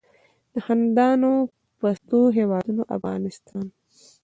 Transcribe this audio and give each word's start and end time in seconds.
د 0.53 0.55
خندانو 0.65 1.31
پستو 1.79 2.21
هیواد 2.37 2.65
افغانستان. 2.97 3.65